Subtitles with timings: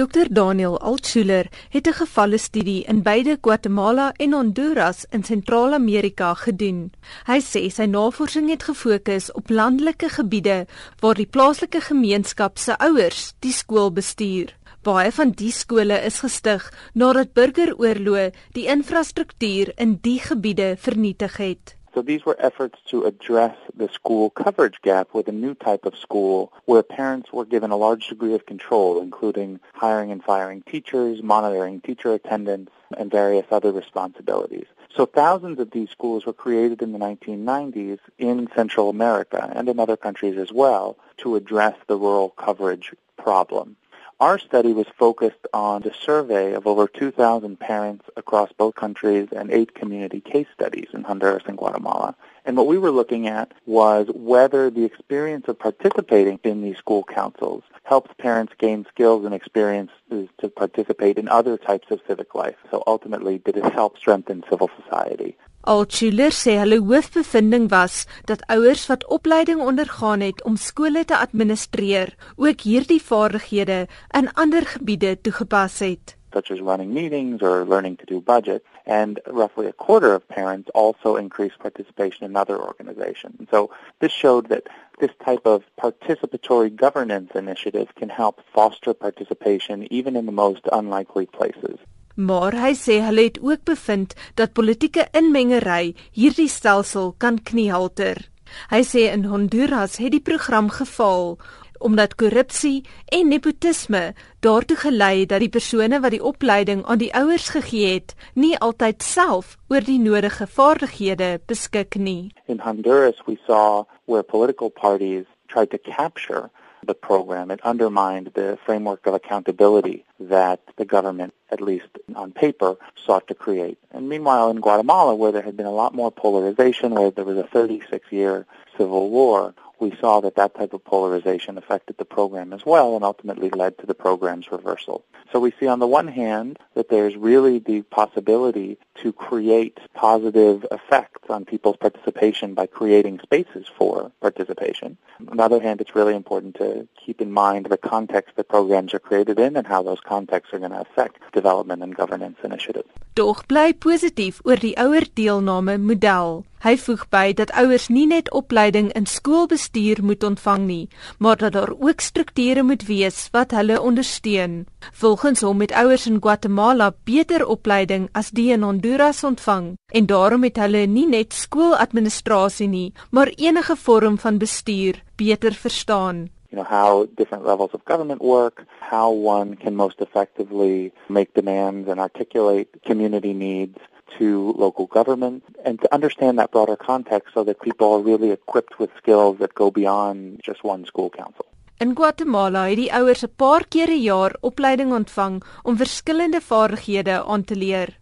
[0.00, 6.92] Dr Daniel Altschuler het 'n gevalle studie in beide Guatemala en Honduras in Sentraal-Amerika gedoen.
[7.26, 10.66] Hy sê sy navorsing het gefokus op landelike gebiede
[11.00, 14.56] waar die plaaslike gemeenskap se ouers die skool bestuur.
[14.82, 21.79] Baie van die skole is gestig nadat burgeroorloë die infrastruktuur in die gebiede vernietig het.
[21.92, 25.96] So these were efforts to address the school coverage gap with a new type of
[25.96, 31.22] school where parents were given a large degree of control, including hiring and firing teachers,
[31.22, 34.66] monitoring teacher attendance, and various other responsibilities.
[34.96, 39.80] So thousands of these schools were created in the 1990s in Central America and in
[39.80, 43.76] other countries as well to address the rural coverage problem.
[44.20, 49.50] Our study was focused on the survey of over 2,000 parents across both countries and
[49.50, 52.14] eight community case studies in Honduras and Guatemala.
[52.44, 57.02] And what we were looking at was whether the experience of participating in these school
[57.02, 62.56] councils helps parents gain skills and experiences to participate in other types of civic life.
[62.70, 65.38] So ultimately, did it help strengthen civil society?
[65.62, 72.14] Altschuler sê hulle hoofbevinding was dat ouers wat opleiding ondergaan het om skole te administreer,
[72.36, 73.86] ook hierdie vaardighede
[74.16, 78.64] in ander gebiede toegepas het such as running meetings or learning to do budget.
[78.86, 83.36] And roughly a quarter of parents also increased participation in other organizations.
[83.38, 84.68] And so this showed that
[85.00, 91.26] this type of participatory governance initiative can help foster participation even in the most unlikely
[91.26, 91.78] places.
[92.20, 98.20] Maar hy sê hulle het ook bevind dat politieke inmengery hierdie stelsel kan kniehalter.
[98.68, 101.38] Hy sê in Honduras het die program gefaal
[101.80, 104.02] omdat korrupsie en nepotisme
[104.44, 109.00] daartoe gelei dat die persone wat die opleiding aan die ouers gegee het, nie altyd
[109.02, 112.34] self oor die nodige vaardighede beskik nie.
[112.44, 116.50] In Honduras we saw where political parties tried to capture
[116.86, 117.50] the program.
[117.50, 123.34] It undermined the framework of accountability that the government, at least on paper, sought to
[123.34, 123.78] create.
[123.92, 127.38] And meanwhile, in Guatemala, where there had been a lot more polarization, where there was
[127.38, 132.64] a 36-year civil war, we saw that that type of polarization affected the program as
[132.66, 135.04] well and ultimately led to the program's reversal.
[135.32, 140.66] So we see on the one hand that there's really the possibility to create positive
[140.70, 144.98] effects on people's participation by creating spaces for participation.
[145.28, 148.92] On the other hand, it's really important to keep in mind the context that programs
[148.94, 152.88] are created in and how those contexts are going to affect development and governance initiatives.
[153.14, 156.44] Tog bly positief oor die ouer deelname model.
[156.60, 160.88] Hy voeg by dat ouers nie net opleiding in skoolbestuur moet ontvang nie,
[161.18, 164.66] maar dat daar ook strukture moet wees wat hulle ondersteun.
[164.92, 170.44] Volgens hom het ouers in Guatemala beter opleiding as die in Honduras ontvang en daarom
[170.44, 176.28] het hulle nie net skooladministrasie nie, maar enige vorm van bestuur beter verstaan.
[176.50, 181.88] you know, how different levels of government work, how one can most effectively make demands
[181.88, 183.78] and articulate community needs
[184.18, 188.78] to local government and to understand that broader context so that people are really equipped
[188.78, 191.46] with skills that go beyond just one school council.
[191.80, 197.24] In Guatemala het die ouers 'n paar keer 'n jaar opleiding ontvang om verskillende vaardighede
[197.24, 198.00] aan te leer.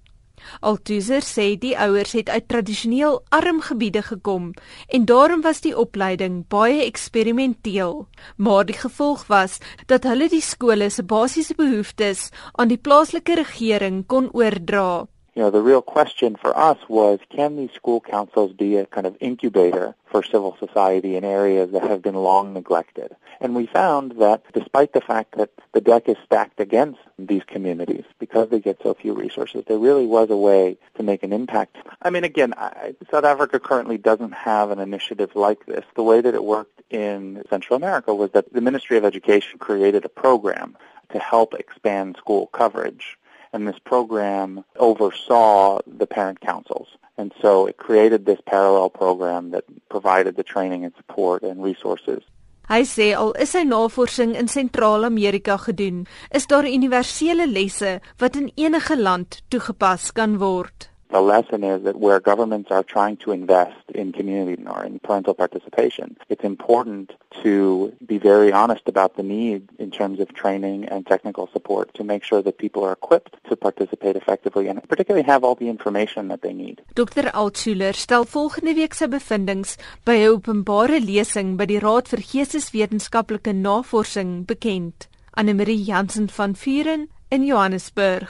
[0.60, 4.52] Altuser sê die ouers het uit tradisioneel arm gebiede gekom
[4.86, 10.90] en daarom was die opleiding baie eksperimenteel, maar die gevolg was dat hulle die skole
[10.90, 15.06] se basiese behoeftes aan die plaaslike regering kon oordra.
[15.38, 19.06] You know, the real question for us was can these school councils be a kind
[19.06, 23.14] of incubator for civil society in areas that have been long neglected?
[23.40, 28.02] And we found that despite the fact that the deck is stacked against these communities
[28.18, 31.76] because they get so few resources, there really was a way to make an impact.
[32.02, 35.84] I mean, again, I, South Africa currently doesn't have an initiative like this.
[35.94, 40.04] The way that it worked in Central America was that the Ministry of Education created
[40.04, 40.76] a program
[41.12, 43.17] to help expand school coverage
[43.52, 46.88] and this program oversaw the parent councils.
[47.16, 52.22] And so it created this parallel program that provided the training and support and resources.
[52.68, 58.50] Hy sê al is sy navorsing in Sentraal-Amerika gedoen, is daar universele lesse wat in
[58.60, 60.90] enige land toegepas kan word.
[61.10, 65.32] The lesson is that where governments are trying to invest in community or in parental
[65.32, 67.12] participation, it's important
[67.42, 72.04] to be very honest about the need in terms of training and technical support to
[72.04, 76.28] make sure that people are equipped to participate effectively and particularly have all the information
[76.28, 76.82] that they need.
[76.94, 77.30] Dr.
[77.32, 83.52] Altschuler stel volgende week sy bevindinge by 'n openbare lesing by die Raad vir Geesteswetenskaplike
[83.52, 85.08] Navorsing bekend.
[85.32, 88.28] Anne Marie Jansen van Vuren in Johannesburg.